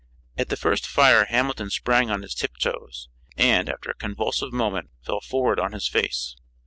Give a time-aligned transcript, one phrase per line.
[0.35, 3.07] At the first fire Hamilton sprang on his tip toes,
[3.37, 6.35] and, after a convulsive movement, fell forward on his face.